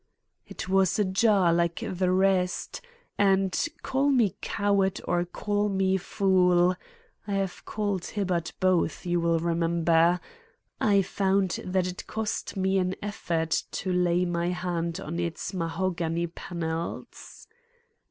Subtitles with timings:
[0.47, 2.81] It was ajar like the rest,
[3.19, 11.03] and, call me coward or call me fool—I have called Hibbard both, you will remember—I
[11.03, 17.45] found that it cost me an effort to lay my hand on its mahogany panels.